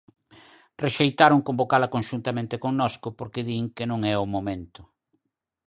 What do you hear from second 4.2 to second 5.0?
o momento.